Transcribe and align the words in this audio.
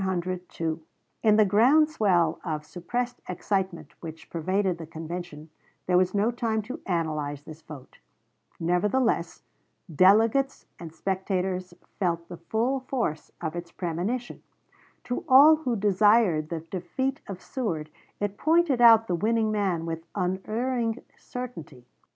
In 1.21 1.35
the 1.35 1.45
groundswell 1.45 2.39
of 2.43 2.65
suppressed 2.65 3.21
excitement 3.29 3.93
which 3.99 4.31
pervaded 4.31 4.79
the 4.79 4.87
convention 4.87 5.51
there 5.85 5.95
was 5.95 6.15
no 6.15 6.31
time 6.31 6.63
to 6.63 6.81
analyze 6.87 7.43
this 7.43 7.61
vote; 7.61 7.99
nevertheless, 8.59 9.43
delegates 9.93 10.65
and 10.79 10.91
spectators 10.91 11.75
felt 11.99 12.29
the 12.29 12.37
full 12.37 12.79
force 12.79 13.31
of 13.41 13.55
its 13.55 13.71
premonition; 13.71 14.41
to 15.03 15.23
all 15.29 15.57
who 15.57 15.75
desired 15.75 16.49
the 16.49 16.61
defeat 16.61 17.21
of 17.27 17.39
Seward 17.39 17.91
it 18.19 18.39
pointed 18.39 18.81
out 18.81 19.05
the 19.05 19.13
winning 19.13 19.51
man 19.51 19.85
with, 19.85 20.03
unerring 20.15 20.97
certainty. 21.15 21.85